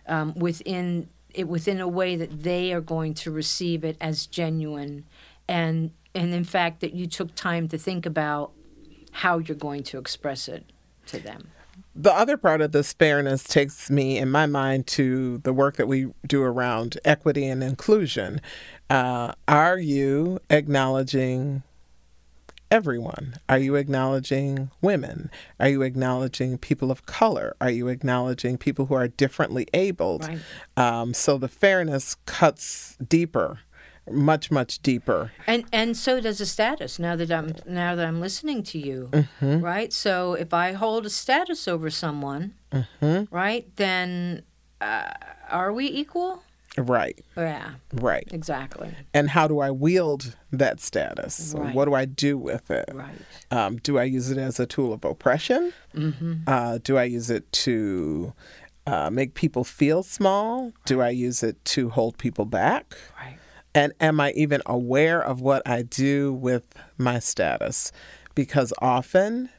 um, 0.08 0.34
within 0.36 1.10
it 1.34 1.48
within 1.48 1.79
a 1.79 1.88
way 1.88 2.15
that 2.15 2.43
they 2.43 2.74
are 2.74 2.81
going 2.81 3.13
to 3.13 3.31
receive 3.31 3.84
it 3.84 3.98
as 4.01 4.27
genuine 4.27 5.05
and 5.48 5.91
and 6.13 6.34
in 6.34 6.43
fact 6.43 6.81
that 6.81 6.93
you 6.93 7.08
took 7.08 7.34
time 7.36 7.67
to 7.67 7.77
think 7.77 8.05
about 8.05 8.51
how 9.12 9.38
you're 9.38 9.55
going 9.55 9.84
to 9.84 9.98
express 9.98 10.48
it 10.48 10.65
to 11.05 11.20
them. 11.20 11.50
the 11.96 12.13
other 12.13 12.38
part 12.38 12.62
of 12.62 12.72
this 12.72 12.93
fairness 12.93 13.43
takes 13.43 13.89
me 13.89 14.17
in 14.17 14.29
my 14.29 14.46
mind 14.46 14.88
to 14.88 15.38
the 15.39 15.53
work 15.53 15.77
that 15.77 15.88
we 15.88 16.08
do 16.25 16.41
around 16.43 16.98
equity 17.03 17.46
and 17.46 17.63
inclusion. 17.63 18.39
Uh, 18.89 19.34
are 19.48 19.77
you 19.79 20.39
acknowledging 20.50 21.63
everyone? 22.71 23.35
Are 23.49 23.59
you 23.59 23.75
acknowledging 23.75 24.71
women? 24.81 25.29
Are 25.59 25.69
you 25.69 25.81
acknowledging 25.81 26.57
people 26.57 26.89
of 26.89 27.05
color? 27.05 27.55
Are 27.61 27.69
you 27.69 27.89
acknowledging 27.89 28.57
people 28.57 28.85
who 28.87 28.95
are 28.95 29.09
differently 29.09 29.67
abled? 29.73 30.27
Right. 30.27 30.39
Um, 30.77 31.13
so 31.13 31.37
the 31.37 31.49
fairness 31.49 32.15
cuts 32.25 32.97
deeper, 33.05 33.59
much, 34.09 34.49
much 34.49 34.81
deeper. 34.81 35.31
And 35.45 35.65
and 35.71 35.95
so 35.95 36.21
does 36.21 36.39
the 36.39 36.45
status. 36.45 36.97
Now 36.97 37.15
that 37.17 37.31
I'm 37.31 37.53
now 37.67 37.93
that 37.95 38.07
I'm 38.07 38.21
listening 38.21 38.63
to 38.63 38.79
you, 38.79 39.11
right? 39.41 39.91
So 39.93 40.33
if 40.33 40.53
I 40.53 40.71
hold 40.71 41.05
a 41.05 41.09
status 41.09 41.67
over 41.67 41.89
someone, 41.89 42.55
right, 43.29 43.69
then 43.75 44.43
uh, 44.79 45.11
are 45.49 45.73
we 45.73 45.87
equal? 45.87 46.43
Right, 46.77 47.19
Yeah, 47.35 47.71
right. 47.93 48.27
exactly. 48.31 48.95
And 49.13 49.29
how 49.29 49.47
do 49.47 49.59
I 49.59 49.71
wield 49.71 50.37
that 50.51 50.79
status? 50.79 51.53
Right. 51.57 51.75
What 51.75 51.85
do 51.85 51.93
I 51.93 52.05
do 52.05 52.37
with 52.37 52.71
it? 52.71 52.89
Right. 52.93 53.15
Um, 53.51 53.75
do 53.77 53.97
I 53.97 54.03
use 54.03 54.31
it 54.31 54.37
as 54.37 54.57
a 54.59 54.65
tool 54.65 54.93
of 54.93 55.03
oppression? 55.03 55.73
Mm-hmm. 55.93 56.33
Uh, 56.47 56.77
do 56.81 56.97
I 56.97 57.03
use 57.03 57.29
it 57.29 57.51
to 57.51 58.33
uh, 58.87 59.09
make 59.09 59.33
people 59.33 59.65
feel 59.65 60.01
small? 60.01 60.71
Do 60.85 61.01
I 61.01 61.09
use 61.09 61.43
it 61.43 61.63
to 61.65 61.89
hold 61.89 62.17
people 62.17 62.45
back? 62.45 62.95
Right. 63.19 63.37
And 63.75 63.91
am 63.99 64.19
I 64.21 64.31
even 64.31 64.61
aware 64.65 65.21
of 65.21 65.41
what 65.41 65.61
I 65.67 65.81
do 65.81 66.33
with 66.33 66.63
my 66.97 67.19
status? 67.19 67.91
Because 68.33 68.73
often 68.81 69.49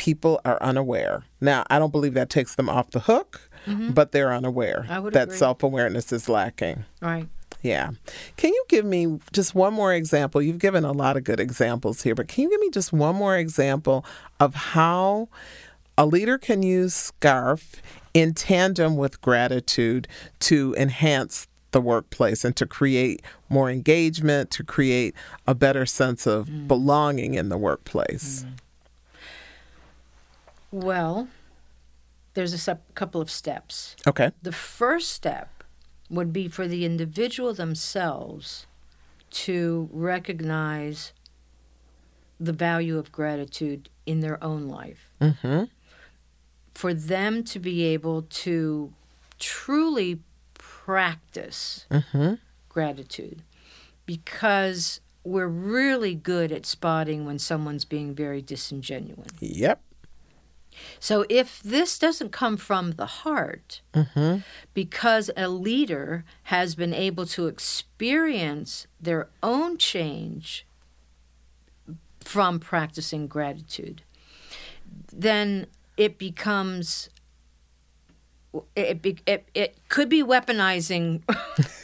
people 0.00 0.40
are 0.46 0.56
unaware. 0.62 1.24
Now, 1.42 1.62
I 1.68 1.78
don't 1.78 1.92
believe 1.92 2.14
that 2.14 2.30
takes 2.30 2.54
them 2.54 2.70
off 2.70 2.90
the 2.90 3.00
hook, 3.00 3.42
but 3.66 4.12
they're 4.12 4.32
unaware 4.32 4.86
Mm-hmm. 4.88 5.10
That 5.10 5.32
self 5.32 5.62
awareness 5.62 6.10
is 6.10 6.26
lacking. 6.26 6.84
Right. 7.02 7.28
Yeah. 7.62 7.90
Can 8.38 8.54
you 8.54 8.64
give 8.68 8.86
me 8.86 9.18
just 9.32 9.54
one 9.54 9.74
more 9.74 9.92
example? 9.92 10.40
You've 10.40 10.58
given 10.58 10.84
a 10.86 10.92
lot 10.92 11.18
of 11.18 11.24
good 11.24 11.38
examples 11.38 12.02
here, 12.02 12.14
but 12.14 12.26
can 12.28 12.44
you 12.44 12.50
give 12.50 12.60
me 12.60 12.70
just 12.70 12.94
one 12.94 13.14
more 13.14 13.36
example 13.36 14.06
of 14.40 14.54
how 14.54 15.28
a 15.98 16.06
leader 16.06 16.38
can 16.38 16.62
use 16.62 17.12
SCARF 17.20 17.74
in 18.14 18.32
tandem 18.32 18.96
with 18.96 19.20
gratitude 19.20 20.08
to 20.40 20.74
enhance 20.78 21.46
the 21.72 21.80
workplace 21.82 22.42
and 22.46 22.56
to 22.56 22.66
create 22.66 23.20
more 23.50 23.68
engagement, 23.70 24.50
to 24.52 24.64
create 24.64 25.14
a 25.46 25.54
better 25.54 25.84
sense 25.84 26.26
of 26.26 26.66
belonging 26.66 27.34
in 27.34 27.50
the 27.50 27.58
workplace? 27.58 28.46
Well, 30.70 31.28
there's 32.34 32.52
a 32.52 32.58
sep- 32.58 32.94
couple 32.94 33.20
of 33.20 33.30
steps. 33.30 33.96
Okay. 34.06 34.30
The 34.42 34.52
first 34.52 35.10
step 35.10 35.64
would 36.08 36.32
be 36.32 36.48
for 36.48 36.66
the 36.68 36.84
individual 36.84 37.52
themselves 37.54 38.66
to 39.30 39.88
recognize 39.92 41.12
the 42.38 42.52
value 42.52 42.98
of 42.98 43.12
gratitude 43.12 43.88
in 44.06 44.20
their 44.20 44.42
own 44.42 44.66
life. 44.68 45.10
Mm-hmm. 45.20 45.64
For 46.74 46.94
them 46.94 47.44
to 47.44 47.58
be 47.58 47.84
able 47.84 48.22
to 48.22 48.92
truly 49.38 50.20
practice 50.54 51.86
Mm-hmm. 51.90 52.34
gratitude 52.68 53.42
because 54.06 55.00
we're 55.22 55.46
really 55.46 56.14
good 56.14 56.50
at 56.50 56.64
spotting 56.66 57.26
when 57.26 57.38
someone's 57.38 57.84
being 57.84 58.14
very 58.14 58.40
disingenuous. 58.42 59.28
Yep. 59.40 59.82
So 60.98 61.24
if 61.28 61.62
this 61.62 61.98
doesn't 61.98 62.30
come 62.32 62.56
from 62.56 62.92
the 62.92 63.06
heart, 63.06 63.80
Mm-hmm. 63.94 64.38
because 64.74 65.30
a 65.36 65.48
leader 65.48 66.24
has 66.44 66.74
been 66.74 66.94
able 66.94 67.26
to 67.26 67.46
experience 67.46 68.86
their 69.00 69.28
own 69.42 69.78
change 69.78 70.66
from 72.20 72.58
practicing 72.60 73.26
gratitude, 73.26 74.02
then 75.12 75.66
it 75.96 76.18
becomes. 76.18 77.08
It, 78.74 79.00
be, 79.00 79.16
it, 79.26 79.46
it 79.54 79.76
could 79.88 80.08
be 80.08 80.22
weaponizing. 80.24 81.22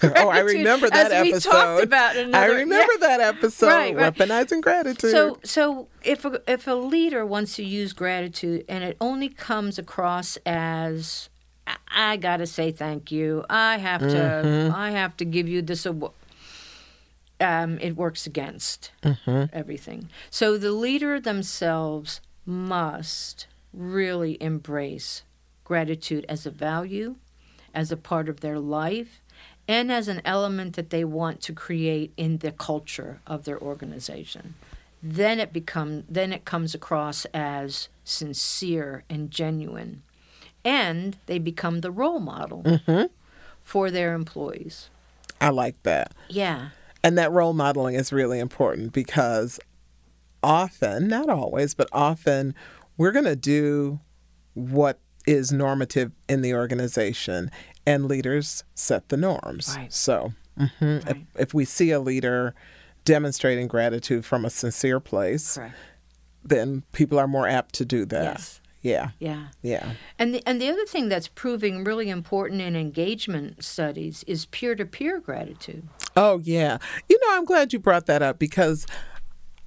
Oh, 0.02 0.28
I 0.28 0.40
remember 0.40 0.88
that 0.90 1.10
as 1.10 1.26
episode. 1.28 1.48
We 1.48 1.52
talked 1.52 1.82
about 1.84 2.16
in 2.16 2.34
I 2.34 2.44
another- 2.44 2.58
remember 2.58 2.92
that 3.00 3.20
episode. 3.20 3.66
Right, 3.68 3.94
right. 3.96 4.14
Weaponizing 4.14 4.60
gratitude. 4.62 5.10
So, 5.10 5.38
so 5.42 5.88
if 6.04 6.24
a, 6.24 6.40
if 6.46 6.66
a 6.68 6.74
leader 6.74 7.24
wants 7.26 7.56
to 7.56 7.64
use 7.64 7.92
gratitude 7.92 8.64
and 8.68 8.84
it 8.84 8.96
only 9.00 9.28
comes 9.28 9.78
across 9.78 10.36
as 10.46 11.28
I, 11.66 11.76
I 11.90 12.16
got 12.18 12.36
to 12.38 12.46
say 12.46 12.70
thank 12.72 13.10
you, 13.10 13.44
I 13.50 13.78
have 13.78 14.00
to, 14.02 14.06
Mm-hmm. 14.06 14.74
I 14.74 14.90
have 14.92 15.16
to 15.16 15.24
give 15.24 15.48
you 15.48 15.62
this 15.62 15.86
award. 15.86 16.12
Um, 17.40 17.78
it 17.80 17.96
works 17.96 18.26
against 18.26 18.92
Mm-hmm. 19.02 19.44
everything. 19.52 20.08
So 20.30 20.56
the 20.56 20.72
leader 20.72 21.18
themselves 21.20 22.20
must 22.44 23.46
really 23.72 24.40
embrace 24.42 25.22
gratitude 25.66 26.24
as 26.28 26.46
a 26.46 26.50
value, 26.50 27.16
as 27.74 27.90
a 27.90 27.96
part 27.96 28.28
of 28.28 28.40
their 28.40 28.58
life, 28.58 29.20
and 29.66 29.90
as 29.90 30.06
an 30.06 30.22
element 30.24 30.76
that 30.76 30.90
they 30.90 31.04
want 31.04 31.40
to 31.40 31.52
create 31.52 32.12
in 32.16 32.38
the 32.38 32.52
culture 32.52 33.20
of 33.26 33.44
their 33.44 33.60
organization. 33.60 34.54
Then 35.02 35.40
it 35.40 35.52
become 35.52 36.04
then 36.08 36.32
it 36.32 36.44
comes 36.44 36.72
across 36.72 37.26
as 37.34 37.88
sincere 38.04 39.02
and 39.10 39.28
genuine, 39.30 40.02
and 40.64 41.16
they 41.26 41.40
become 41.40 41.80
the 41.80 41.90
role 41.90 42.20
model 42.20 42.62
mm-hmm. 42.62 43.06
for 43.62 43.90
their 43.90 44.14
employees. 44.14 44.88
I 45.40 45.50
like 45.50 45.82
that. 45.82 46.12
Yeah, 46.28 46.68
And 47.04 47.18
that 47.18 47.30
role 47.30 47.52
modeling 47.52 47.94
is 47.94 48.12
really 48.12 48.38
important 48.38 48.92
because 48.92 49.60
often, 50.42 51.08
not 51.08 51.28
always, 51.28 51.74
but 51.74 51.88
often, 51.92 52.54
we're 52.96 53.12
going 53.12 53.26
to 53.26 53.36
do 53.36 54.00
what 54.54 54.98
is 55.26 55.52
normative 55.52 56.12
in 56.28 56.42
the 56.42 56.54
organization, 56.54 57.50
and 57.86 58.06
leaders 58.06 58.64
set 58.74 59.08
the 59.08 59.16
norms. 59.16 59.74
Right. 59.76 59.92
So, 59.92 60.32
mhm, 60.58 61.08
if, 61.10 61.18
if 61.38 61.54
we 61.54 61.64
see 61.64 61.90
a 61.90 62.00
leader 62.00 62.54
demonstrating 63.04 63.68
gratitude 63.68 64.24
from 64.24 64.44
a 64.44 64.50
sincere 64.50 65.00
place, 65.00 65.56
correct. 65.56 65.74
then 66.44 66.82
people 66.92 67.18
are 67.18 67.28
more 67.28 67.48
apt 67.48 67.74
to 67.76 67.84
do 67.84 68.04
that. 68.06 68.24
Yes. 68.24 68.60
Yeah. 68.82 69.10
Yeah. 69.18 69.48
Yeah. 69.62 69.92
And 70.16 70.32
the, 70.34 70.42
and 70.46 70.60
the 70.60 70.68
other 70.68 70.84
thing 70.86 71.08
that's 71.08 71.26
proving 71.26 71.82
really 71.82 72.08
important 72.08 72.60
in 72.60 72.76
engagement 72.76 73.64
studies 73.64 74.22
is 74.28 74.46
peer 74.46 74.76
to 74.76 74.84
peer 74.84 75.18
gratitude. 75.18 75.88
Oh, 76.14 76.40
yeah. 76.44 76.78
You 77.08 77.18
know, 77.20 77.36
I'm 77.36 77.44
glad 77.44 77.72
you 77.72 77.80
brought 77.80 78.06
that 78.06 78.22
up 78.22 78.38
because 78.38 78.86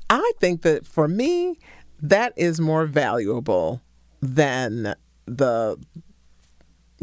I 0.10 0.32
think 0.40 0.62
that 0.62 0.86
for 0.86 1.10
me, 1.10 1.60
that 2.02 2.32
is 2.38 2.62
more 2.62 2.86
valuable 2.86 3.82
than 4.22 4.96
the 5.38 5.78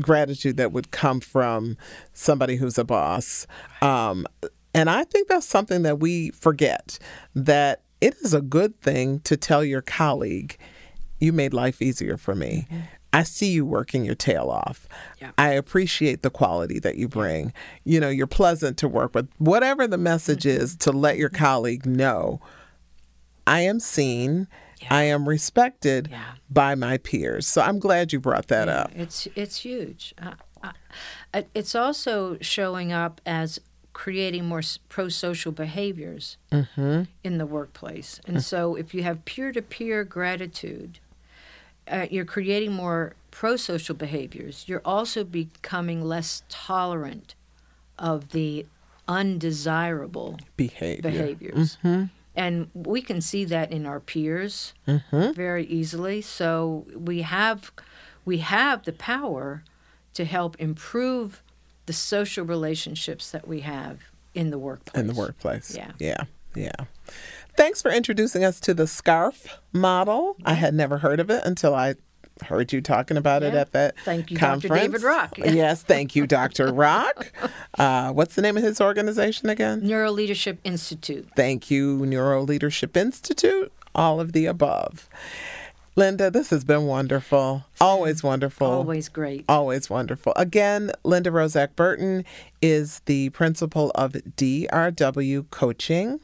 gratitude 0.01 0.57
that 0.59 0.73
would 0.73 0.91
come 0.91 1.21
from 1.21 1.77
somebody 2.12 2.57
who's 2.57 2.79
a 2.79 2.85
boss. 2.85 3.47
Um, 3.81 4.27
and 4.75 4.91
I 4.91 5.05
think 5.05 5.29
that's 5.29 5.47
something 5.47 5.83
that 5.83 5.99
we 5.99 6.31
forget 6.31 6.99
that 7.35 7.83
it 8.01 8.15
is 8.23 8.35
a 8.35 8.43
good 8.43 8.79
thing 8.81 9.21
to 9.21 9.37
tell 9.37 9.65
your 9.65 9.81
colleague, 9.81 10.59
you 11.19 11.33
made 11.33 11.55
life 11.55 11.81
easier 11.81 12.19
for 12.19 12.35
me. 12.35 12.67
I 13.12 13.23
see 13.23 13.51
you 13.51 13.65
working 13.65 14.05
your 14.05 14.15
tail 14.15 14.51
off. 14.51 14.87
Yeah. 15.19 15.31
I 15.39 15.53
appreciate 15.53 16.23
the 16.23 16.29
quality 16.29 16.79
that 16.81 16.97
you 16.97 17.09
bring. 17.09 17.55
You 17.85 17.99
know, 18.01 18.11
you're 18.11 18.27
pleasant 18.27 18.77
to 18.79 18.89
work 18.89 19.15
with. 19.15 19.31
Whatever 19.39 19.87
the 19.87 19.97
message 19.97 20.45
is, 20.45 20.77
to 20.77 20.93
let 20.93 21.17
your 21.17 21.31
colleague 21.31 21.87
know, 21.87 22.41
I 23.47 23.61
am 23.61 23.81
seen, 23.81 24.49
I 24.91 25.05
am 25.05 25.29
respected 25.29 26.09
Yeah. 26.11 26.33
by 26.51 26.75
my 26.75 26.99
peers. 26.99 27.47
So 27.47 27.62
I'm 27.62 27.79
glad 27.79 28.12
you 28.12 28.21
brought 28.21 28.49
that 28.49 28.69
up. 28.69 28.91
It's 28.95 29.27
it's 29.35 29.59
huge. 29.59 30.15
Uh, 30.21 30.33
uh, 31.35 31.43
it's 31.55 31.75
also 31.75 32.39
showing 32.41 32.93
up 32.93 33.21
as 33.27 33.61
creating 33.93 34.45
more 34.45 34.62
pro 34.89 35.09
social 35.09 35.53
behaviors 35.53 36.37
in 37.25 37.39
the 37.39 37.47
workplace. 37.47 38.21
And 38.27 38.43
so, 38.43 38.75
if 38.77 38.93
you 38.95 39.03
have 39.03 39.25
peer 39.25 39.53
to 39.53 39.62
peer 39.62 40.05
gratitude, 40.05 40.99
uh, 41.89 42.07
you're 42.11 42.25
creating 42.27 42.73
more 42.73 43.15
pro 43.31 43.57
social 43.57 43.95
behaviors. 43.95 44.65
You're 44.67 44.83
also 44.85 45.25
becoming 45.25 46.03
less 46.05 46.43
tolerant 46.49 47.35
of 47.99 48.31
the 48.31 48.67
undesirable 49.09 50.39
Behavior. 50.57 51.03
behaviors. 51.03 51.79
And 52.37 52.70
we 52.75 53.01
can 53.01 53.20
see 53.20 53.44
that 53.46 53.72
in 53.72 53.87
our 53.87 53.99
peers 53.99 54.75
mm-hmm. 54.87 55.33
very 55.33 55.64
easily. 55.66 56.20
So 56.20 56.87
we 56.94 57.22
have 57.22 57.72
we 58.25 58.38
have 58.38 58.85
the 58.85 58.92
power 58.92 59.64
to 60.14 60.25
help 60.25 60.57
improve 60.59 61.42
the 61.87 61.92
social 61.92 62.44
relationships 62.44 63.31
that 63.31 63.49
we 63.49 63.61
have 63.61 64.01
in 64.35 64.51
the 64.51 64.59
workplace. 64.59 65.01
in 65.01 65.07
the 65.07 65.14
workplace. 65.14 65.75
Yeah. 65.75 65.92
Yeah. 65.99 66.25
Yeah. 66.55 66.72
Thanks 67.57 67.81
for 67.81 67.90
introducing 67.90 68.44
us 68.44 68.61
to 68.61 68.75
the 68.75 68.87
scarf 68.87 69.59
model. 69.72 70.37
I 70.44 70.55
had 70.55 70.75
never 70.75 70.99
heard 70.99 71.20
of 71.20 71.31
it 71.31 71.42
until 71.44 71.75
I 71.75 71.94
heard 72.42 72.72
you 72.72 72.81
talking 72.81 73.16
about 73.16 73.42
it 73.42 73.55
at 73.55 73.72
that 73.72 73.99
Thank 74.05 74.31
you, 74.31 74.38
Dr. 74.38 74.68
David 74.68 75.03
Rock. 75.03 75.38
yes, 75.38 75.83
thank 75.83 76.14
you, 76.14 76.27
Dr. 76.27 76.72
Rock. 76.72 77.33
Uh, 77.79 78.12
what's 78.12 78.35
the 78.35 78.42
name 78.42 78.57
of 78.57 78.62
his 78.62 78.81
organization 78.81 79.49
again? 79.49 79.81
Neuro 79.87 80.11
Leadership 80.11 80.59
Institute. 80.64 81.29
Thank 81.37 81.70
you, 81.70 82.05
Neuro 82.07 82.42
Leadership 82.42 82.96
Institute. 82.96 83.72
All 83.94 84.20
of 84.20 84.33
the 84.33 84.46
above. 84.46 85.09
Linda, 85.99 86.31
this 86.31 86.51
has 86.51 86.62
been 86.62 86.85
wonderful. 86.85 87.64
Always 87.81 88.22
wonderful. 88.22 88.66
Always 88.66 89.09
great. 89.09 89.46
Always 89.49 89.88
wonderful. 89.88 90.35
Again, 90.37 90.92
Linda 91.05 91.31
Roszak 91.31 91.75
Burton 91.75 92.22
is 92.61 93.01
the 93.07 93.31
principal 93.31 93.92
of 93.94 94.12
DRW 94.12 95.49
Coaching, 95.49 96.20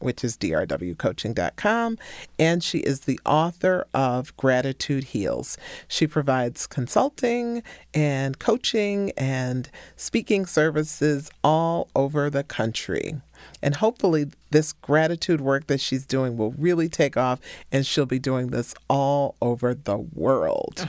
which 0.00 0.24
is 0.24 0.36
drwcoaching.com, 0.36 1.98
and 2.38 2.64
she 2.64 2.78
is 2.78 3.00
the 3.00 3.20
author 3.24 3.86
of 3.94 4.36
Gratitude 4.36 5.04
Heals. 5.04 5.56
She 5.88 6.06
provides 6.06 6.66
consulting 6.66 7.62
and 7.94 8.38
coaching 8.38 9.12
and 9.16 9.70
speaking 9.96 10.46
services 10.46 11.30
all 11.44 11.88
over 11.94 12.28
the 12.28 12.44
country. 12.44 13.20
And 13.62 13.76
hopefully, 13.76 14.26
this 14.50 14.72
gratitude 14.72 15.40
work 15.40 15.66
that 15.68 15.80
she's 15.80 16.04
doing 16.06 16.36
will 16.36 16.52
really 16.52 16.88
take 16.88 17.16
off, 17.16 17.40
and 17.70 17.86
she'll 17.86 18.06
be 18.06 18.18
doing 18.18 18.48
this 18.48 18.74
all 18.88 19.36
over 19.40 19.74
the 19.74 19.96
world. 19.96 20.86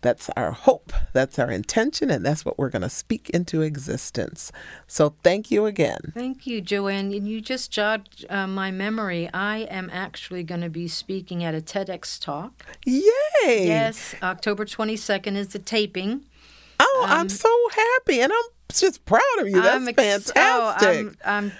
That's 0.00 0.30
our 0.36 0.52
hope, 0.52 0.92
that's 1.12 1.38
our 1.38 1.50
intention, 1.50 2.10
and 2.10 2.24
that's 2.24 2.44
what 2.44 2.56
we're 2.56 2.68
going 2.68 2.82
to 2.82 2.90
speak 2.90 3.30
into 3.30 3.62
existence. 3.62 4.52
So, 4.86 5.14
thank 5.24 5.50
you 5.50 5.66
again. 5.66 6.12
Thank 6.14 6.46
you, 6.46 6.60
Joanne. 6.60 7.12
And 7.12 7.28
you 7.28 7.40
just 7.40 7.70
jogged 7.72 8.24
uh, 8.30 8.46
my 8.46 8.70
memory. 8.70 9.28
I 9.34 9.58
am 9.70 9.90
actually 9.92 10.44
going 10.44 10.60
to 10.60 10.70
be 10.70 10.86
speaking 10.86 11.42
at 11.42 11.54
a 11.54 11.60
TEDx 11.60 12.20
talk. 12.20 12.64
Yay! 12.84 13.02
Yes, 13.44 14.14
October 14.22 14.64
22nd 14.64 15.36
is 15.36 15.48
the 15.48 15.58
taping. 15.58 16.24
Oh, 16.80 17.06
I'm 17.08 17.28
so 17.28 17.50
happy, 17.70 18.20
and 18.20 18.32
I'm 18.32 18.50
just 18.72 19.04
proud 19.04 19.22
of 19.40 19.48
you. 19.48 19.60
That's 19.60 19.76
I'm 19.76 19.88
ex- 19.88 20.30
fantastic. 20.30 20.36
Oh, 20.36 20.74
I'm, 20.80 21.16
I'm, 21.24 21.52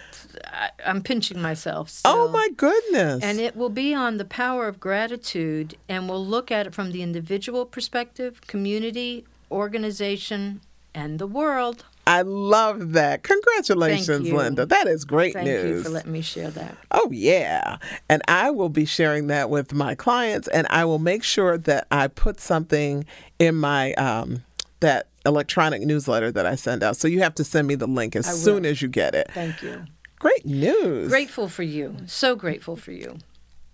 I'm 0.85 1.02
pinching 1.02 1.40
myself. 1.40 2.00
oh, 2.04 2.28
my 2.28 2.48
goodness. 2.57 3.22
And 3.22 3.40
it 3.40 3.57
will 3.57 3.70
be 3.70 3.94
on 3.94 4.18
the 4.18 4.24
power 4.24 4.68
of 4.68 4.78
gratitude, 4.81 5.76
and 5.88 6.09
we'll 6.09 6.24
look 6.24 6.50
at 6.50 6.66
it 6.66 6.74
from 6.74 6.92
the 6.92 7.02
individual 7.02 7.64
perspective, 7.66 8.40
community, 8.46 9.24
organization, 9.50 10.61
and 10.94 11.18
the 11.18 11.26
world. 11.26 11.85
I 12.07 12.22
love 12.22 12.92
that. 12.92 13.22
Congratulations. 13.22 14.33
Linda. 14.33 14.64
That 14.64 14.87
is 14.87 15.04
great 15.04 15.35
Thank 15.35 15.46
news. 15.46 15.64
you 15.64 15.83
for 15.83 15.90
letting 15.90 16.12
me 16.12 16.22
share 16.22 16.50
that. 16.50 16.74
Oh, 16.90 17.11
yeah. 17.12 17.76
And 18.09 18.22
I 18.26 18.50
will 18.50 18.70
be 18.70 18.87
sharing 18.87 19.26
that 19.26 19.50
with 19.50 19.74
my 19.74 19.94
clients, 19.94 20.48
and 20.48 20.66
I 20.70 20.87
will 20.87 20.98
make 20.98 21.22
sure 21.22 21.59
that 21.59 21.87
I 21.90 22.09
put 22.09 22.40
something 22.40 23.04
in 23.38 23.57
my, 23.57 23.92
um, 23.94 24.42
that 24.81 25.08
electronic 25.26 25.83
newsletter 25.83 26.33
that 26.33 26.46
I 26.46 26.54
send 26.54 26.83
out. 26.83 26.96
So 26.96 27.09
you 27.09 27.20
have 27.20 27.35
to 27.37 27.44
send 27.44 27.68
me 27.68 27.74
the 27.74 27.87
link 27.87 28.16
as 28.16 28.26
soon 28.42 28.64
as 28.64 28.83
you 28.83 28.88
get 28.88 29.14
it. 29.14 29.31
Thank 29.33 29.62
you. 29.62 29.85
Great 30.18 30.44
news. 30.44 31.09
Grateful 31.09 31.48
for 31.48 31.62
you. 31.62 31.96
So 32.07 32.35
grateful 32.35 32.76
for 32.76 32.92
you. 32.92 33.18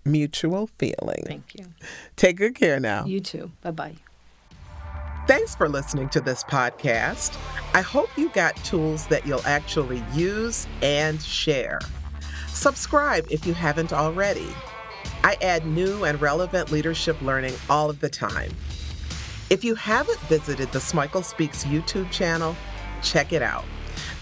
Mutual 0.03 0.67
feeling. 0.77 1.23
Thank 1.25 1.55
you. 1.55 1.65
Take 2.15 2.37
good 2.37 2.53
care 2.53 2.79
now. 2.79 3.05
You 3.05 3.19
too. 3.19 3.51
Bye 3.61 3.71
bye. 3.71 3.95
Thanks 5.27 5.55
for 5.55 5.67
listening 5.67 6.09
to 6.09 6.21
this 6.21 6.43
podcast. 6.43 7.35
I 7.73 7.81
hope 7.81 8.15
you 8.15 8.29
got 8.29 8.55
tools 8.57 9.07
that 9.07 9.25
you'll 9.25 9.45
actually 9.45 10.03
use 10.13 10.67
and 10.83 11.19
share. 11.19 11.79
Subscribe 12.49 13.25
if 13.31 13.47
you 13.47 13.55
haven't 13.55 13.91
already. 13.91 14.47
I 15.23 15.35
add 15.41 15.65
new 15.65 16.03
and 16.03 16.21
relevant 16.21 16.71
leadership 16.71 17.19
learning 17.23 17.55
all 17.67 17.89
of 17.89 17.99
the 18.01 18.09
time. 18.09 18.51
If 19.47 19.63
you 19.63 19.75
haven't 19.75 20.19
visited 20.21 20.71
the 20.71 20.79
Smikle 20.79 21.23
Speaks 21.23 21.65
YouTube 21.65 22.09
channel, 22.09 22.55
check 23.03 23.31
it 23.31 23.43
out. 23.43 23.63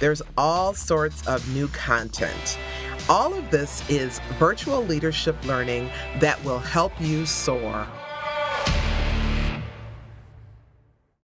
There's 0.01 0.21
all 0.37 0.73
sorts 0.73 1.25
of 1.27 1.47
new 1.55 1.69
content. 1.69 2.59
All 3.07 3.33
of 3.33 3.49
this 3.49 3.89
is 3.89 4.19
virtual 4.37 4.83
leadership 4.83 5.41
learning 5.45 5.89
that 6.19 6.43
will 6.43 6.59
help 6.59 6.91
you 6.99 7.25
soar. 7.25 7.87